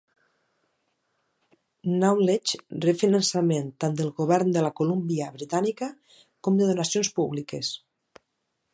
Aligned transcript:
Knowledge 1.89 2.57
rep 2.87 2.99
finançament 3.03 3.69
tant 3.85 4.01
del 4.01 4.11
govern 4.23 4.51
de 4.57 4.67
la 4.69 4.75
Colúmbia 4.81 5.31
Britànica 5.39 5.93
com 6.49 6.61
de 6.63 6.73
donacions 6.75 7.17
públiques. 7.21 7.75